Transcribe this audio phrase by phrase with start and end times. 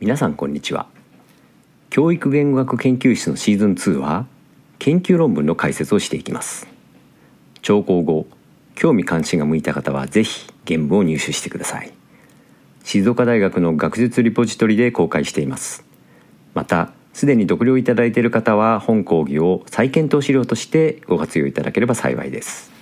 [0.00, 0.88] 皆さんこんにちは。
[1.88, 4.26] 教育言語学研究室のシーズン2は
[4.80, 6.66] 研究論文の解説をしていきます。
[7.62, 8.26] 聴講後
[8.74, 11.92] 興味関心が向いた方はぜひ原文を入手してください。
[12.82, 15.84] 静岡大学の学術リポジトリで公開しています。
[16.54, 22.73] またすでに読了いただいている方は本講義を再検討資料としてご活用いただければ幸いです。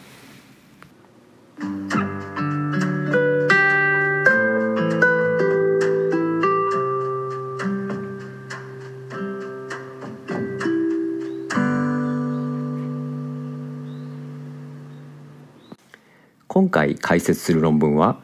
[16.72, 18.18] 回解説する論文は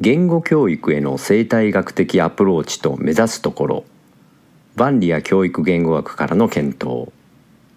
[0.00, 3.84] 言語教育への生態学的アプローチと目指すところ
[4.76, 7.12] 万里や教育言語学からの検討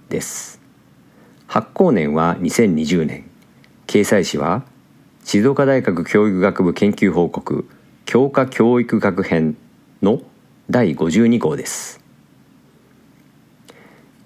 [0.08, 0.62] です。
[1.48, 3.26] 発行年は2020年。
[3.88, 4.64] 掲載誌は
[5.24, 7.68] 静岡大学教育学部研究報告
[8.06, 9.58] 教科教育学編
[10.02, 10.22] の
[10.70, 12.00] 第52号です。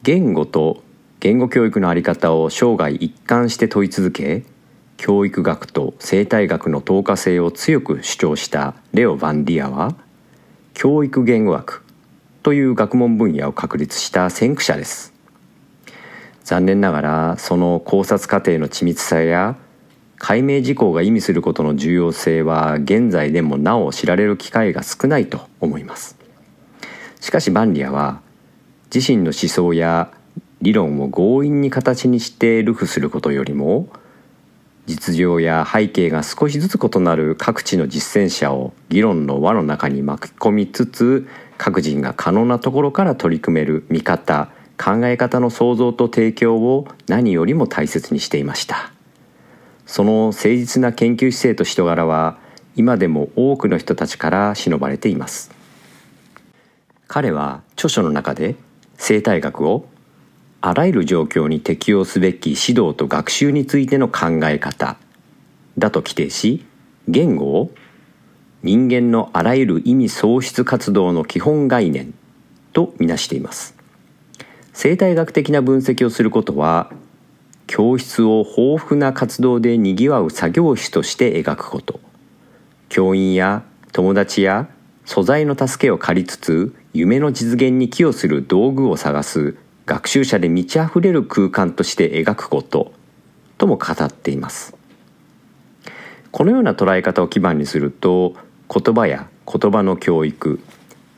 [0.04, 0.84] 言語と
[1.20, 4.44] 言語教育の在り方を生涯一貫して問い続け
[4.98, 9.96] 教育学と生態学の等価性を強く主張したレオ・バンディアは
[10.74, 11.86] 教育言語学
[12.44, 15.14] という学問分野を確立した先駆者です。
[16.44, 19.58] 残念ながらその考察過程の緻密さや
[20.18, 26.18] 解明事項が意味することの重要性は現在でもなお知られる機会が少ないと思います。
[27.20, 28.22] しかしバンリアは
[28.94, 30.12] 自身の思想や
[30.62, 33.90] 理論を強引に形にして流布することよりも
[34.88, 48.92] 実情や背景が少しずつ異なる各地の実践者を議論の輪の中に巻き込みつつ各人が可能なところから取り組める見方考え方の創造と提供を何よりも大切にしていました。
[49.86, 52.38] その誠実な研究姿勢と人柄は
[52.76, 55.52] 今でも多くの人たちから忍ばれています。
[57.08, 58.56] 彼は著書の中で
[58.98, 59.86] 生態学を
[60.62, 64.98] あらゆる状況に適応すべき指導と学習についての考え方
[65.78, 66.66] だと規定し
[67.08, 67.72] 言語を
[68.64, 72.14] 人間のあらゆる意味創出活動の基本概念
[72.74, 73.76] とみなしています。
[74.74, 76.92] 生態学的な分析をすることは
[77.68, 82.00] 教室を豊富な活動でにぎわう作業室として描くこと。
[82.90, 84.68] 教員や友達や
[85.06, 89.56] 素材の助けを借りつつ夢の実現に寄与する道具を探す
[89.88, 92.92] 学習者で満ち溢れる空間として描くこと
[93.58, 94.76] とも語っています。
[96.32, 98.36] このような捉え方を基盤にすると
[98.70, 100.60] 言葉や言葉の教育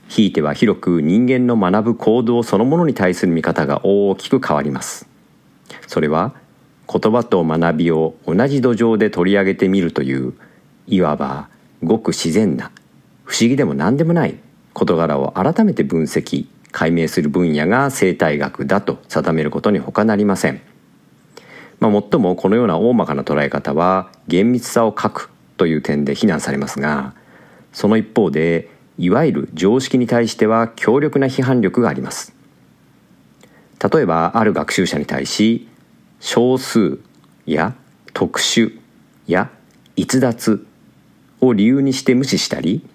[0.07, 5.09] ひいては広く人間の学ぶ行動そのものに対する見方が大きく変わります。
[5.87, 6.35] それは
[6.87, 10.35] 言葉と学びを同じ土壌で取り上げてみるという
[10.85, 11.49] いわば
[11.83, 12.71] ごく自然な
[13.23, 14.37] 不思議でも何でもない
[14.73, 20.61] 事柄を改めて分析解明する分野が生態学だと定めることに他なりません。
[21.79, 27.13] まあ、もっともこのような大まかな捉え方は厳密さを欠くという点で非難されますが
[27.71, 32.33] その一方でいわゆる常識に対しては強力な批判力があります
[33.91, 35.67] 例えばある学習者に対し
[36.19, 36.99] 少数
[37.45, 37.75] や
[38.13, 38.77] 特殊
[39.27, 39.49] や
[39.95, 40.65] 逸脱
[41.39, 42.85] を理由にして無視したり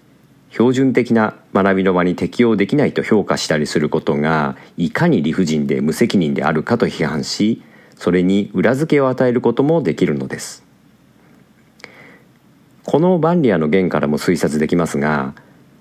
[0.55, 7.61] 標準的な学びの場に適用できないと評価したりすることがいかに理不尽で無責任であるかと批判し
[7.97, 10.63] それに裏付けを与えることもできるのです。
[12.85, 15.33] このバンリアの言からも推察できますが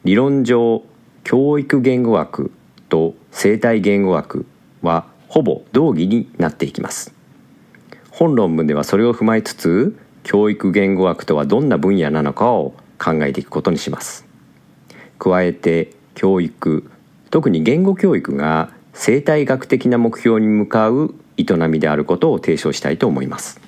[0.02, 0.82] 理論上
[1.22, 2.50] 教育言語学
[2.88, 4.44] と生態言語学
[4.82, 7.14] はほぼ同義になっていきます。
[8.10, 14.23] 本論文ではそれを踏まえつつ教育言語学とはどんな分野なのかを考えていくことにします。
[15.18, 16.90] 加えて教育
[17.30, 23.60] 特に言語教育が生態学的な目標に向かう営みであることを提唱したいと思います。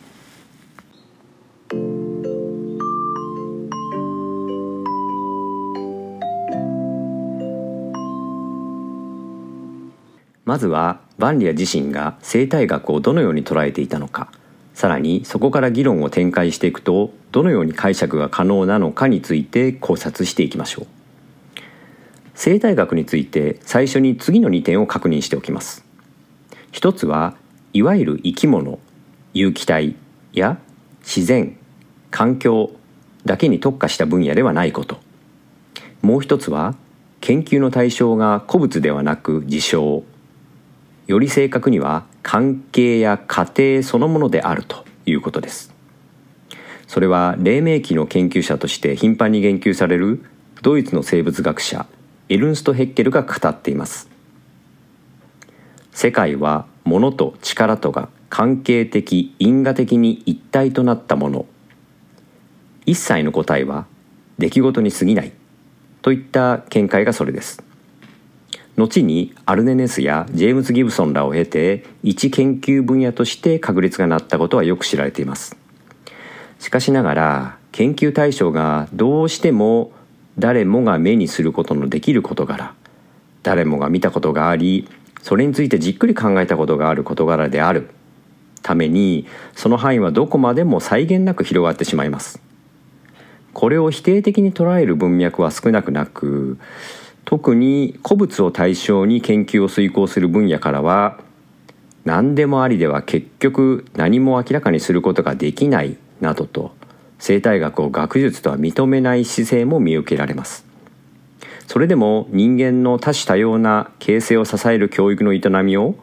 [10.44, 14.30] まずはバンリア自身が生態学をどのように捉えていたのか。
[14.74, 20.95] さらにそこから議論を展開していくとどのように解釈が可能なのかについて考察していきましょう。
[22.36, 25.84] 生態学について最初に次の2点を確認しておきます。
[26.70, 27.34] 一つは
[27.72, 28.78] いわゆる生き物
[29.32, 29.96] 有機体
[30.34, 30.58] や
[31.00, 31.56] 自然
[32.10, 32.72] 環境
[33.24, 34.98] だけに特化した分野ではないこと。
[36.02, 36.76] もう一つは
[37.22, 40.04] 研究の対象が古物ではなく事象
[41.06, 45.74] より正確には関係や過程そのものであるということです。
[46.86, 50.22] それは黎明期の研究者として頻繁に言及される
[50.60, 51.86] ドイツの生物学者
[52.28, 54.08] エルンスト・ヘッケルが語っています。
[55.92, 61.46] 世界は物と力とが関係的因果的に一体となったもの。
[62.84, 63.86] 一切の答えは
[64.38, 65.32] 出来事に過ぎない。
[66.02, 67.62] といった見解がそれです。
[68.76, 75.56] 後にアルネネスやジェームズ・ギブソンらを経て一研究分野として確立がなったことはよく知られています。
[76.58, 79.92] しかしながら研究対象がどうしても
[80.38, 82.74] 誰もが目にすることのできる事柄。
[83.42, 84.88] 誰もが見たことがあり
[85.22, 87.90] それについてじっくり考えたことがある事柄である。
[88.62, 92.40] ためにその範囲はどこまでも際限なく広がってしまいます。
[93.52, 96.58] これを否定的に捉える文脈は少なくなく
[97.24, 101.18] 特に古物を対象に研究を遂行する分野からは
[102.04, 106.72] 何でもありでは結局何も明らかにすることができないなどと
[107.18, 110.66] 生態学を学術とは認めない姿勢も見受けられます。
[111.66, 115.96] それでも人間の多種多様な形成を支える教育の営みを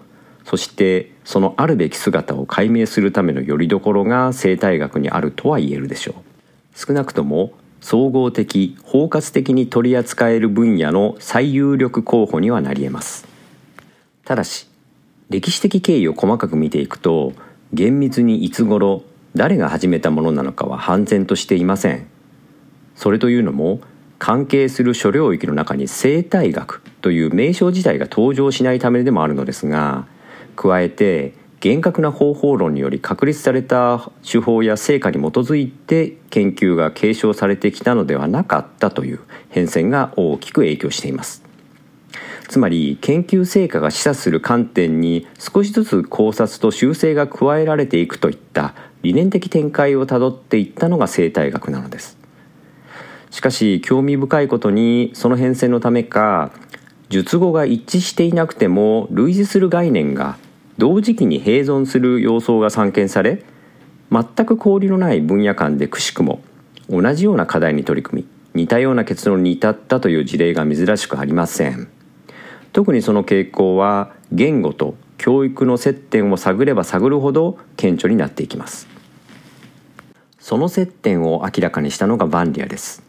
[0.46, 6.78] そしてそのあるべき姿を解明するためのよりどころが生態学にあるとは言えるでしょう。
[6.78, 13.26] 少なくとも総合的包括的に取り扱える分野の最有力候補にはなり得ます。
[14.26, 14.68] ただし
[15.30, 17.34] 歴史的経緯を細かく見ていくと
[17.72, 19.04] 厳密にいつ頃
[19.36, 22.08] 誰が始めたものなのかは判然としていません。
[22.96, 23.82] それというのも
[24.20, 30.08] 関係する諸領域の中に生態学という名称自体が登場しないためでもあるのですが
[30.56, 41.44] 加えて厳格な方法論により確立された手法や成果に基づいて研究が継承されてきたのではなかったという変遷が大きく影響しています。
[42.50, 52.18] つまり研究成果が示唆する観点に少しずつ考察と修正が加えられていくといった理念的展開をたどっていったのが生態学なのです。
[53.30, 56.52] しかし興味深いことにその変遷のためか
[57.10, 60.38] 術後が一致していなくても類似する概念が
[60.78, 63.44] 同時期に併存する様相が散見され
[64.12, 66.42] 全く交流のない分野間でくしくも
[66.90, 68.24] 同じような課題に取り組
[68.54, 71.88] み似たような結論に至ったという事例が珍しくありません。
[72.72, 78.93] 特にその傾向は言語と教育の接点を探れば探るほど顕著になっていきます。
[80.44, 83.02] その接点を明らかにしたのがバンリアです。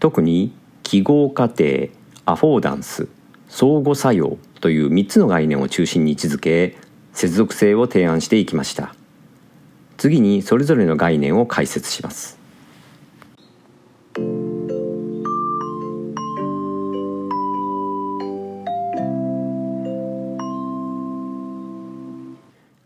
[0.00, 0.52] 特に
[0.82, 1.90] 記号過程
[2.24, 3.06] アフォーダンス
[3.48, 6.76] 相互作用という3つの概念を中心に位置づけ
[7.12, 8.96] 接続性を提案していきました。
[9.96, 12.36] 次にそれぞれの概念を解説します。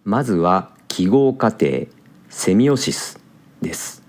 [0.04, 1.86] まずは記号過程
[2.28, 3.19] セミオシス。
[3.62, 4.02] です。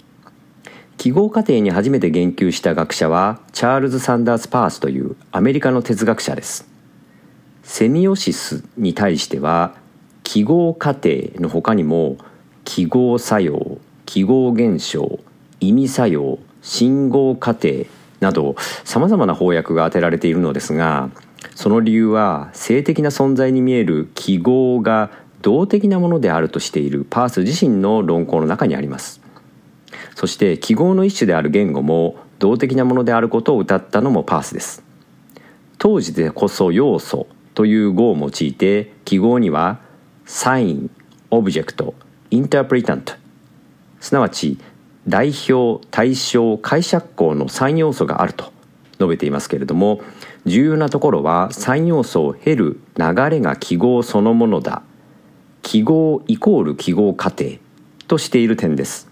[0.98, 6.68] 記号過程に初めて言及した学者はチャールズ・サンダース・パースというアメリカの哲学者です。
[7.64, 9.76] セミオシスに対しては
[10.24, 12.18] 記号過程の他にも
[12.66, 15.20] 記号作用記号現象
[15.60, 17.86] 意味作用信号過程
[18.20, 21.10] などさまざまな翻訳が当てられているのですが
[21.56, 25.12] その理由は性的な存在に見える記号が
[25.42, 29.21] 動的なものであるとしているパース自身の論考の中にあります。
[30.16, 34.84] そして記号の一種である言語も動的なものであることを謳ったのもパースです。
[35.78, 39.80] 当時でこそ要素という語を用いて記号には
[40.26, 40.92] サイン、
[41.30, 41.94] オブジェクト、
[42.30, 43.14] インタープリタント
[44.00, 44.60] すなわち
[45.08, 48.52] 代表、対象、解釈項の3要素があると
[48.94, 50.02] 述べていますけれども
[50.46, 54.84] 重要なところは3要素を経る流れが記号そのものだ。
[55.62, 57.58] 記号イコール記号過程
[58.08, 59.11] としている点です。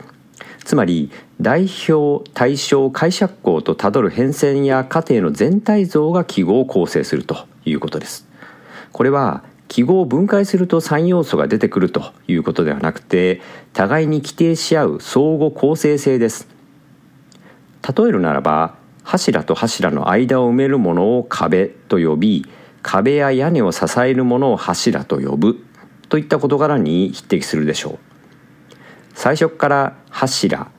[0.69, 1.09] つまり
[1.41, 8.27] 代表対象解釈項とたどる変遷や過程の全体像が記号を構成するということです。
[8.91, 13.41] これは記号を分解すると3要素が出てくるということではなくて
[13.73, 16.47] 互いに規定し合う相互構成性です。
[17.81, 22.45] 例えるならば柱と柱の間を埋めるものを壁と呼び
[22.83, 25.65] 壁や屋根を支えるものを柱と呼ぶ
[26.09, 28.08] といった事柄に匹敵するでしょう。
[29.19, 30.71] 最初から柱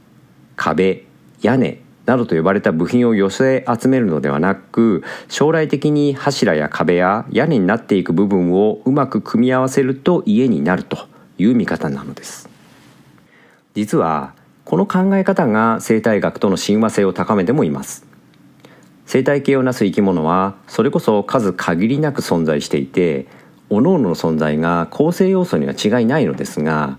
[0.57, 1.05] 壁
[1.43, 11.07] 屋根などと呼ばれた部品を寄せ集めるのではなく将来的に柱や壁や屋根になっていく部分をうまく組み合わせると家になると
[11.37, 12.49] いう見方なのです。
[13.75, 14.33] 実は
[14.65, 18.07] この考え方が生態学との親和性を高めてもいます。
[19.05, 23.27] 生態系をなす生き物はそれこそ数限りなく存在していて
[23.69, 26.97] 各々の存在が構成要素には違いないのですが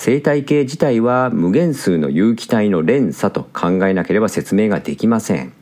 [0.00, 5.52] 生態系自体は無限数の有機体の連鎖と考えなければ説明ができません。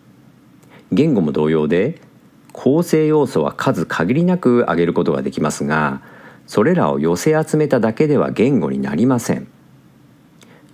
[0.93, 2.03] 言語も同様で
[2.53, 6.03] 構成要素は数限りなく挙げることができますが
[6.47, 9.49] それらを寄せ集めただけでは言語になりません。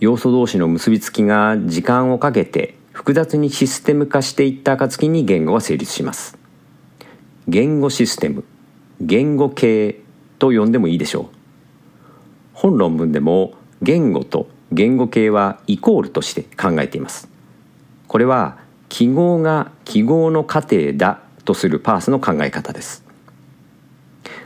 [0.01, 6.37] 要素同士の結びつきが時間をかけて複雑にシステム化していった暁に言語は成立します。
[7.47, 8.43] 言語システム
[9.01, 10.01] 言語系
[10.41, 11.42] と呼んでもいいでしょう。
[12.63, 17.29] 本論文でも言語と言語系はイコールとして考えています。
[18.07, 18.57] これは
[18.89, 23.05] 記号が記号の過程だとするパースの考え方です。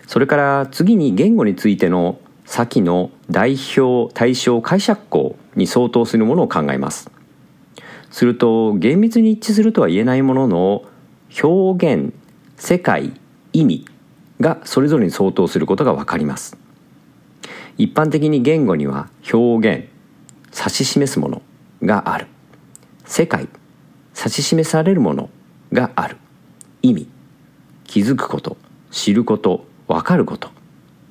[0.06, 7.10] それから次に言語についての先の代表対象解釈項に相当するものを考えます。
[8.10, 10.84] すると厳密に一致するとは言えないものの
[11.42, 12.14] 表現
[12.56, 13.12] 世界
[13.52, 13.84] 意味
[14.40, 16.56] がそれぞれに相当することが分かります。
[17.78, 19.88] 一般的に言語には表現
[20.56, 21.42] 指し示すもの
[21.82, 22.26] がある。
[23.04, 23.48] 世界
[24.16, 25.30] 指し示されるもの
[25.72, 26.16] がある。
[26.82, 27.08] 意味
[27.84, 28.56] 気づくこと
[28.90, 30.50] 知ること分かること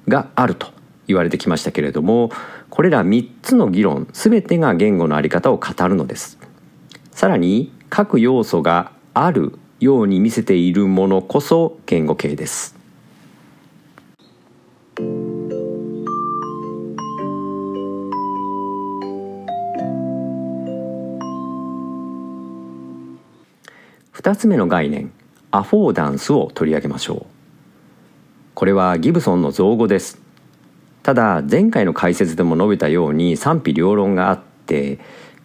[0.07, 0.67] があると
[1.07, 2.31] 言われてきましたけれども
[2.69, 6.37] これら3つの議論全てが言語の在り方を語るのです。
[7.11, 12.74] さらに各要素があるように見せているものこそ言語系です。
[24.25, 25.11] 2つ目の概念
[25.51, 27.25] アフォーダンスを取り上げましょう。
[28.55, 30.19] これはギブソンの造語です。
[31.03, 34.97] ただ前回の解説でも述べたように賛否両論があって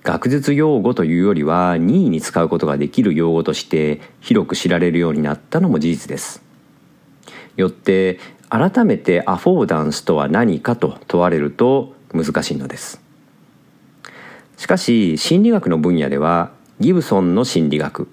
[0.02, 6.42] 学術用語というよりは任意に使うことができる用語として広く知られるようになったのも事実です。
[7.58, 8.18] よって
[8.48, 12.98] 改めてアフォーダンスとは何かと問われると難しいのです。
[14.56, 18.08] しかし心理学の分野ではギブソンの心理学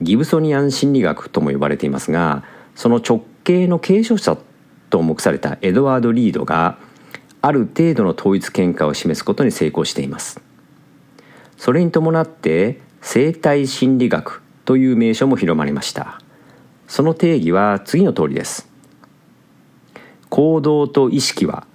[0.00, 4.36] ギブソニアン心理学とも呼ばれていますがその直系の継承者
[4.90, 6.78] と目されたエドワード・リードが
[7.40, 10.40] ある程度の統一見解を示すことに成功しています。
[11.56, 16.20] それに伴って生態心理学という名称も広まりました。
[16.86, 18.68] その定義は次の通りです。
[20.28, 21.66] 行動と意識は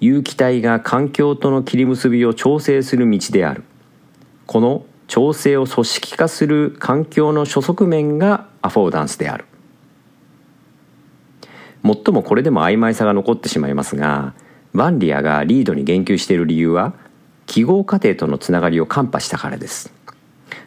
[0.00, 3.64] 有機体が環境との切り結びを調整する道である。
[4.46, 9.44] この調整を組織化する環境の初速面がアフォーダンスである。
[11.84, 14.32] 最もこれでも曖昧さが残ってしまいますが
[14.72, 16.94] バンリアがリードに言及している理由は
[17.46, 19.92] 記号過程とのつながりを看破したからです。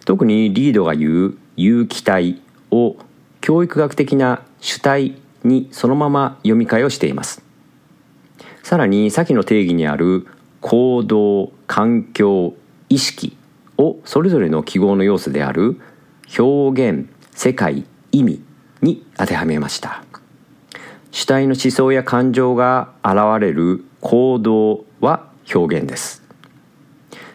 [0.05, 2.41] 特にリードが言う有機体
[2.71, 2.95] を
[3.41, 7.43] 教育学的な主体にそのまま読み替えをしています。
[8.63, 10.27] さらに先の定義にある
[10.61, 12.53] 行動環境
[12.89, 13.36] 意識
[13.77, 15.79] をそれぞれの記号の要素である
[16.37, 18.43] 表現世界意味
[18.81, 20.03] に当てはめました。
[21.11, 26.23] 主体の思想や感情が現れる行動は表現です。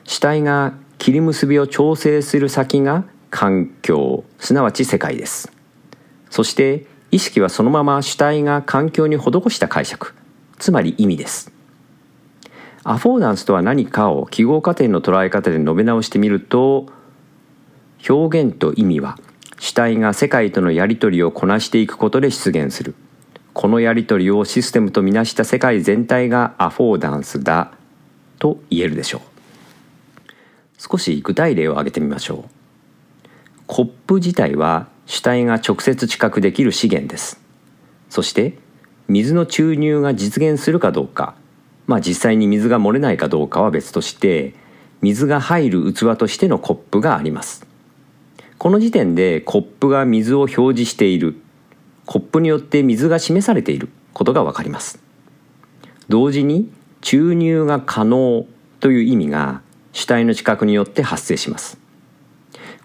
[0.05, 5.53] 主体が切り結びを調整する先が環境すなわち世界です。
[6.31, 10.15] そして意識はそのまま主体が環境に施した解釈
[10.59, 11.52] つまり意味です。
[12.85, 16.87] アフォーダンスとは何かを記号過程の捉え方で述べ直してみると
[18.09, 19.19] 表現と意味は
[19.61, 22.97] 主体が世界とのやり取りをこなしていくことで出現する。
[23.53, 27.73] このやり取りをシステムとみなした世界全体がアフォーダンスだ
[28.41, 29.21] と言えるでしょう。
[30.79, 32.51] 少し具体例を挙げてみましょう。
[33.69, 37.41] コップ自体は主体が直接知覚できる資源です。
[38.11, 38.59] そして
[39.07, 41.37] 水の注入が実現するかどうか。
[41.93, 44.55] まあ実際に水が漏れないかどうかは別として
[45.03, 47.67] 水が入る器としてのコップがあります。
[48.57, 51.37] この時点でコップが水を表示している。
[52.07, 53.91] コップによって水が示されている。
[54.15, 55.03] ことがわかります。
[56.09, 56.73] 同時に
[57.03, 58.47] 注入が可能
[58.81, 59.61] という意味が
[59.93, 61.77] 主体の知覚によって発生します。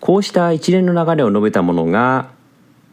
[0.01, 2.29] こうした一連の流れを述べたものが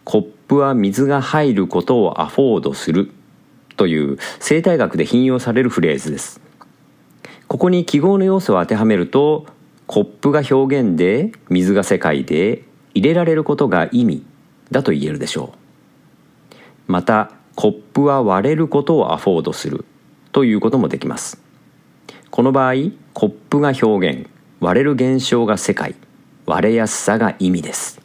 [0.04, 3.10] コップは水が入ることをアフォードする。
[3.76, 6.40] という生態学で引用されるフレーズです。
[7.48, 9.46] ここに記号の要素を当てはめると
[9.86, 12.64] コップが表現で水が世界で
[12.94, 14.24] 入れられることが意味
[14.70, 15.52] だと言えるでしょ
[16.88, 16.92] う。
[16.92, 19.84] またコップは割れることをアフォードする
[20.32, 21.40] ということもできます。
[22.30, 22.74] この場合
[23.12, 24.28] コップが表現
[24.60, 25.94] 割れる現象が世界
[26.46, 28.00] 割れやすさが意味です。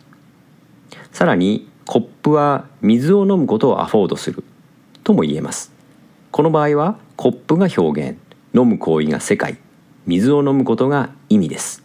[1.12, 4.44] さらにコップは水を飲むことをアフォードする。
[5.10, 5.72] とも言えます。
[6.30, 8.20] この場合はコップが表現。
[8.54, 9.58] 飲む行為が世界。
[10.06, 11.84] 水を飲むことが意味です。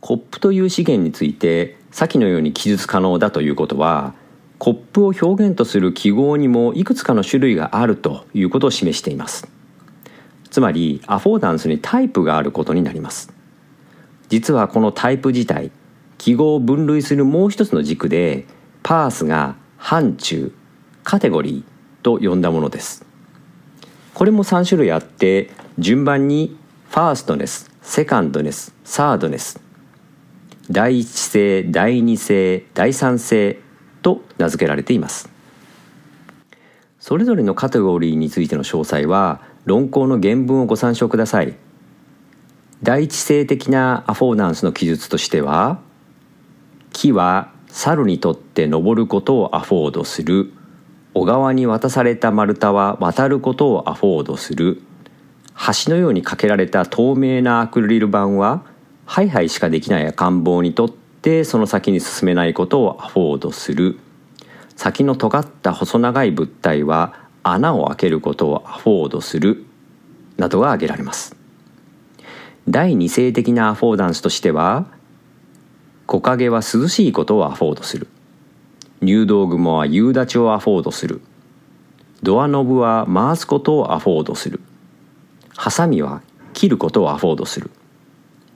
[0.00, 4.14] コップという資源について先のように記述可能だということは
[4.58, 9.48] コップを表現とする記号にもいくつかの種類があるということを示しています。
[10.50, 13.32] つまりアフォーダンスにタイプがあることになります。
[14.30, 15.70] 実はこのタイプ自体
[16.18, 18.46] 記号を分類するもう一つの軸で
[18.82, 20.50] パースが範疇
[21.06, 21.64] カテゴリー
[22.02, 23.06] と呼んだものです。
[24.12, 26.56] これも3種類あって順番に
[26.90, 29.60] ファーストネスセカンドネスサードネス
[30.68, 33.60] 第一性第二性第三性
[34.02, 35.30] と名付けられています。
[36.98, 41.54] それぞれのカテゴリーについての詳細は論考の原文をご参照ください。
[42.82, 45.78] 第一性的なアフォーダンスの記述としては
[46.92, 50.52] 木は猿にとって登ることをアフォードする。
[51.16, 54.82] 小川に渡された丸太は渡ることをアフォードする。
[55.84, 58.66] 橋のようにかけられた透明なアクリル板は
[59.06, 63.98] ハイハイしかできない赤ん坊にとってその先に進めないことをアフォードする。
[64.76, 69.64] 先の尖った細長い物体は穴を開けることをアフォードする。
[70.36, 71.34] などが挙げられます。
[72.68, 74.84] 第二性的なアフォーダンスとしては
[76.06, 78.06] 木陰は涼しいことをアフォードする。
[79.02, 81.20] 入道雲は夕立をアフォードする。
[82.22, 84.60] ドアノブは回すことをアフォードする。
[85.54, 86.22] ハサミは
[86.54, 87.70] 切ることをアフォードする。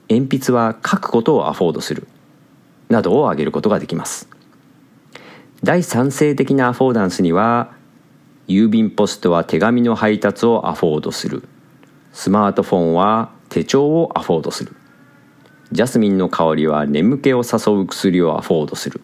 [0.09, 2.07] 鉛筆は書くことをアフォードする。
[2.89, 4.27] などを挙げることができます。
[5.63, 7.73] 第三性的なアフォーダンスには
[8.47, 11.47] 郵便ポストは手紙の配達をアフォードする。
[12.13, 14.75] スマートフォンは手帳をアフォードする。
[15.71, 19.01] ジャスミンの香りは眠気を誘う薬をアフォードする。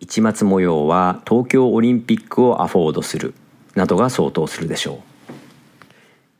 [0.00, 3.34] 市松模様は東京オリンピックをアフォードする
[3.74, 5.32] などが相当するでしょう。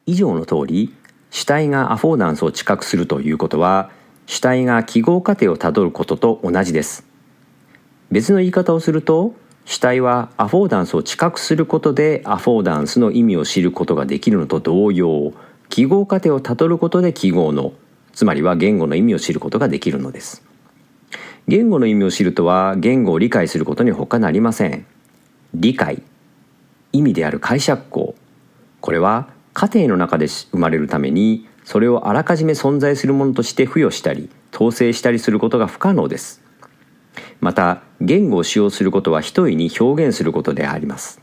[0.07, 0.95] 以上の通り
[1.31, 3.91] 主体がアフォーダンスを知覚するということは
[4.27, 7.05] 主体が記号過程をたどることと同じです。
[8.11, 9.35] 別の言い方をすると
[9.65, 15.35] 主体はアフォーダンスを知覚することでアフォーダンスの意味を知ることができるのと同様
[15.68, 17.75] 記号過程をたどることで記号の
[18.14, 20.47] つまりは言語の意味を知ることができるのです。
[21.48, 24.84] 言語の意味を知るとは言語を理解することに他なりません。
[25.54, 26.02] 理解。
[26.92, 28.14] 意味である解釈項
[28.82, 36.42] これは家庭の中で生まれるためにそれをあらかじめ存在するものとして付与したり統制したりすることが不可能です。
[37.40, 41.18] また言語を使用することは一重に表現することであります。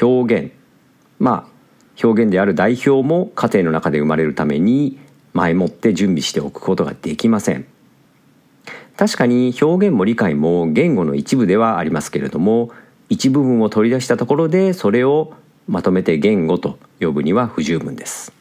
[0.00, 0.52] 表現。
[1.18, 5.00] まあ表現である代表も家庭の中で生まれるために
[5.32, 7.66] 前もって準備しておくことができません。
[8.96, 12.70] 確かに表現も理解も言語の一部ではありますけれども
[13.08, 15.34] 一部分を取り出したところでそれを
[15.68, 18.32] まとめて言語と呼ぶには不十分です。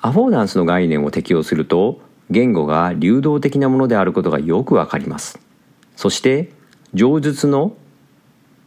[0.00, 5.38] アフォーダンスの概念を適用すると言語が流動的なものであることがよくわかります。
[5.96, 6.52] そして
[6.94, 7.76] 上述の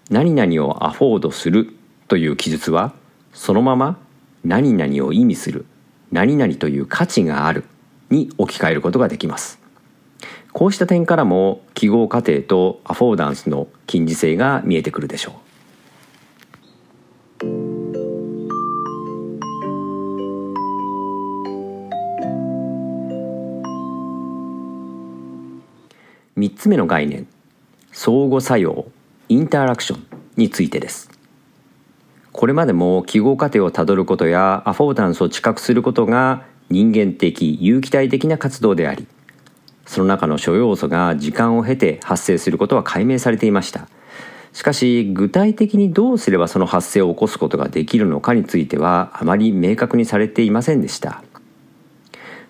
[0.10, 1.74] 何々をアフォードする
[2.08, 2.94] という記述は
[3.34, 3.98] そのまま
[4.44, 5.66] 何々を意味する
[6.12, 7.64] 何々という価値がある
[8.10, 9.61] に置き換えることができます。
[10.54, 15.52] こうした点からも記号過程とアフォーダンスの近似性が見えてくるでしょう。
[26.38, 27.28] 3つ目の概念
[27.92, 28.88] 相互作用
[29.30, 30.06] インタラクション
[30.38, 31.10] についてです。
[32.32, 39.08] これまでも記号過程をたどることやアフォーダンスを知覚することが人間的有機体的な活動であり
[39.86, 43.88] その中の諸要素が時間を経て発生することは解明されていました。
[44.54, 51.24] しかし具体的にどうすればその発生を起こすことができるのかについてはあまり明確にされていませんでした。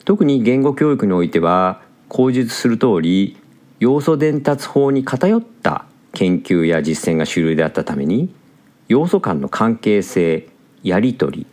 [0.04, 3.38] 特に言語教育においては口述する通り
[3.80, 8.34] 要素伝達法に偏った研究や実践が主流であったために
[8.88, 10.50] 要素間の関係性
[10.84, 11.46] やり取り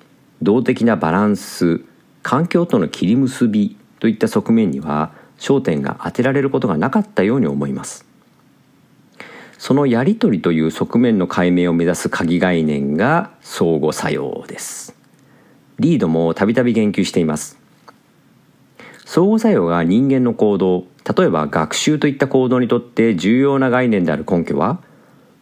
[0.43, 1.83] 動的なバランス
[2.23, 8.05] 環境との切り結びといった側面には焦点が当てられることがなかったように思います。
[9.59, 14.95] そのやり取りという側面の解明を目指す鍵概念が相互作用です。
[15.79, 17.59] リードもたびたび言及しています。
[19.05, 20.85] 相互作用が人間の行動
[21.17, 24.81] 例えば学習といった行動にとって重要な概念である根拠は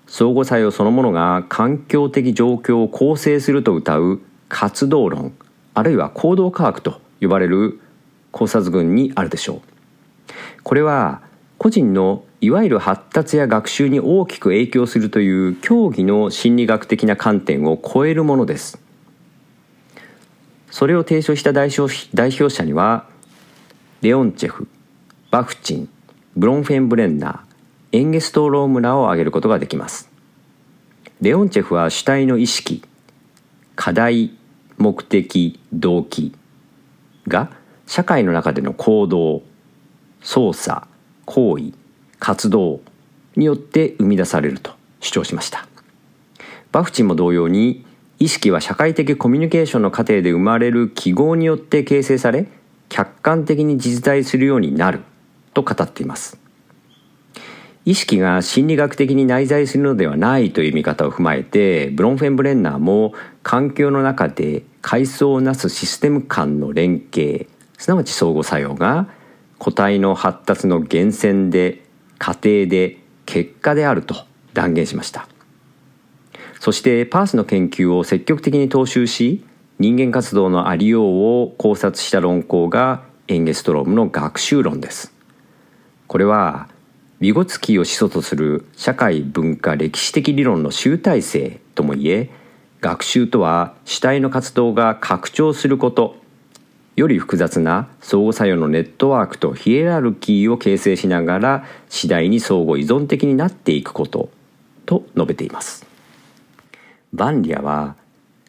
[0.06, 5.35] 相互作用そのものが環境的状況を構成すると謳う活動論
[5.74, 7.80] あるいは行動科学と呼ばれる
[8.30, 9.75] 考察群にあるでしょう。
[10.66, 11.22] これは
[11.59, 18.83] 個人のいわゆる発達や学習に大きく影響するという競技の心理学的な観点を超えるものです。
[20.72, 23.07] それを提唱した代表代表者には
[24.00, 24.66] レオンチェフ
[25.31, 25.88] バフチン
[26.37, 30.11] ブロンフェンブレンナーエンゲストロームラを挙げることができます。
[31.20, 32.83] レオンチェフは主体の意識
[33.76, 34.37] 課題
[34.79, 36.35] 目的動機
[37.29, 37.52] が
[37.87, 39.44] 社会の中での行動
[40.26, 40.88] 操作
[41.24, 41.72] 行為
[42.18, 42.80] 活動
[43.36, 45.68] によって生み出されると主張しました。
[46.72, 47.86] バフチンも同様に
[48.18, 52.48] 意識は社会的コミュニケーションの過程で生まれる記号によって形成され
[52.88, 55.00] 客観的に実在するようになる
[55.54, 56.40] と語っています。
[57.84, 69.08] 意識が心理学的に内在するのではないという見方を踏まえてブロンフェンブレンナーも環境の中で階層をなすシステム間の連携すなわち相互作用が
[69.59, 71.83] 個体の発達の源泉で
[72.19, 74.16] 過程で結果であると
[74.55, 75.29] 断言しました。
[76.61, 79.45] そしてパースの研究を積極的に踏襲し
[79.79, 85.12] 人間活動のありようを考察した論考がエンゲストロームの学習論です。
[86.07, 86.69] これは
[87.19, 92.31] ビゴツキーを始祖とする社会文化歴史的理論の集大成ともいえ
[92.81, 96.16] 学習とは主体の活動が拡張すること
[96.96, 104.30] より複雑な相互作用のネットワークとヒエラルキーを形成しながら次第に相互依存的になっていくこと。
[104.87, 105.85] と述べています。
[107.12, 107.96] バンリアは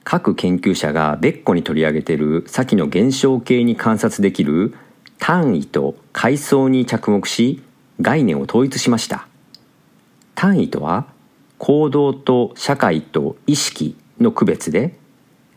[0.03, 4.73] 各研究者が別個に取り上げている先の現象系に観察できる
[5.19, 7.62] 単位と階層に着目し
[7.99, 9.27] 概念を統一しました。
[10.36, 11.07] 単位とは
[11.57, 14.95] 行動と社会と意識の区別で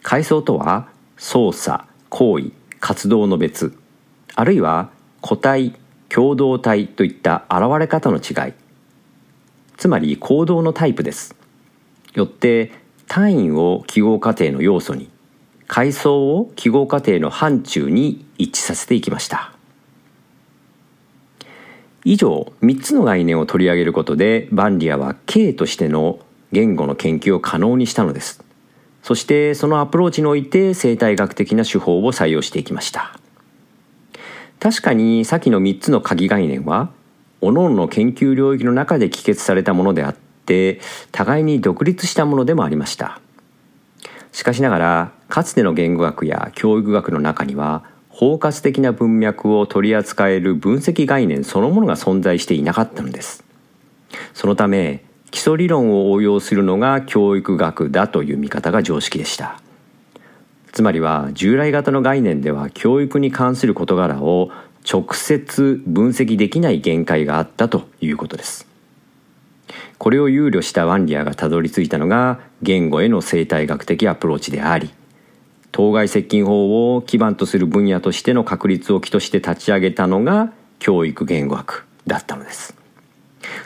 [0.02, 3.76] 階層とは操作行為活動の別
[4.34, 4.90] あるいは
[5.20, 5.74] 個体
[6.08, 8.54] 共同体といった現れ方の違い。
[9.76, 11.34] つまり行動のタイプです。
[12.14, 12.72] よって
[13.06, 15.08] 単位を記号過程の要素に
[15.66, 19.52] 階層を記号過程の範疇に一致させていきました。
[22.04, 26.18] 以上3つの概念を取り上げることでバンリアは K としての
[26.50, 28.42] 言語の研究を可能にしたのです。
[29.02, 33.18] そしてそのアプローチにおいて生態学的な手法を採用していきました。
[34.58, 36.90] 確かに先の3つの鍵概念は
[37.40, 40.80] 各々の研究領域の中で帰結されたものであって
[41.12, 43.20] 互いに独立したものでもありました。
[44.32, 53.44] しかしながらかつての言語学や教育学の中には包括的な文脈を取り扱える分析概念そのものが存在していなかったのです。
[54.34, 59.60] そのため基礎理論を応用するのが教育学だという見方が常識でした。
[60.72, 64.50] つまりは従来型の概念では教育に関する事柄を
[64.90, 68.66] 直接分析できない限界があったということです。
[69.98, 74.90] これを憂慮したヴァンリアがたどり着いたのが言語への生態学的アプローチであり
[75.72, 82.79] 当該接近法を基盤とする分野としての確立を企図して立ち上げたのが教育言語学だったのです。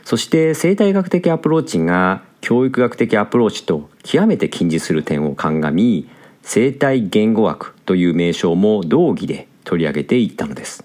[0.04, 6.08] そして生態学的アプローチが教育学的アプローチと極めて近似する点を鑑み
[6.42, 10.84] 生態言語学という名称も同義で取り上げていったのです。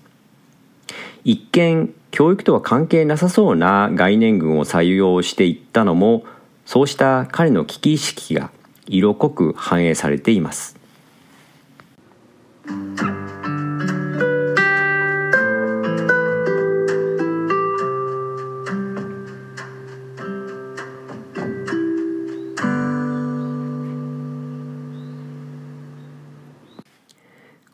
[1.25, 6.23] 一見教育とは関係なさそうな概念群を採用していったのも
[6.65, 8.51] そうした彼の危機意識が
[8.87, 10.77] 色濃く反映されています。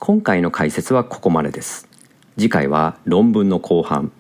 [0.06, 1.88] 今回の解説はここまでです。
[2.38, 4.12] 次回は論文の後半。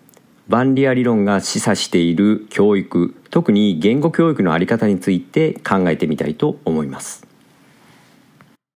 [0.47, 7.24] バンリア理論が示唆している教育特に言語教育の在り方について考えてみたいと思います。